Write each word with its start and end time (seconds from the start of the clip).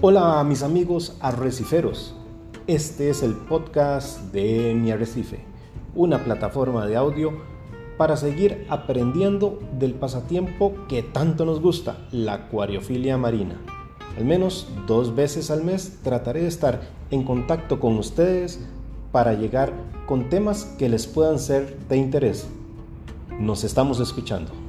Hola 0.00 0.44
mis 0.44 0.62
amigos 0.62 1.16
arreciferos, 1.18 2.14
este 2.68 3.10
es 3.10 3.24
el 3.24 3.34
podcast 3.34 4.20
de 4.32 4.72
Mi 4.72 4.92
Arrecife, 4.92 5.40
una 5.96 6.22
plataforma 6.22 6.86
de 6.86 6.94
audio 6.94 7.32
para 7.96 8.16
seguir 8.16 8.64
aprendiendo 8.70 9.58
del 9.76 9.94
pasatiempo 9.94 10.72
que 10.88 11.02
tanto 11.02 11.44
nos 11.44 11.60
gusta, 11.60 12.06
la 12.12 12.34
acuariofilia 12.34 13.18
marina. 13.18 13.56
Al 14.16 14.24
menos 14.24 14.68
dos 14.86 15.16
veces 15.16 15.50
al 15.50 15.64
mes 15.64 15.98
trataré 16.04 16.42
de 16.42 16.48
estar 16.48 16.80
en 17.10 17.24
contacto 17.24 17.80
con 17.80 17.98
ustedes 17.98 18.60
para 19.10 19.34
llegar 19.34 19.72
con 20.06 20.28
temas 20.28 20.64
que 20.78 20.88
les 20.88 21.08
puedan 21.08 21.40
ser 21.40 21.76
de 21.88 21.96
interés. 21.96 22.46
Nos 23.40 23.64
estamos 23.64 23.98
escuchando. 23.98 24.67